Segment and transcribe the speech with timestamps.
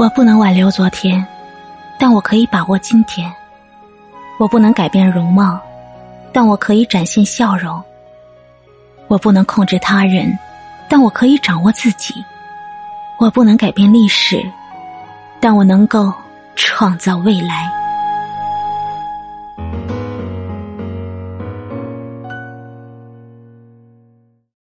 [0.00, 1.22] 我不能挽留昨天
[1.98, 3.30] 但我可以把握今天。
[4.38, 5.60] 我不能改变容貌
[6.32, 7.78] 但我可以展现笑容。
[9.08, 10.38] 我不能控制他人
[10.88, 12.14] 但我可以掌握自己。
[13.18, 14.42] 我不能改变历史
[15.38, 16.10] 但我能够
[16.56, 17.79] 创造未来。